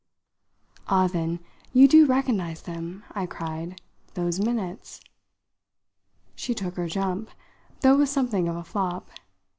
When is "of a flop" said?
8.47-9.11